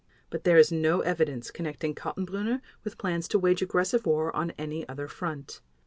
[0.31, 4.83] But there is no evidence connecting Kaltenbrunner with plans to wage aggressive war on any
[4.89, 5.61] other front.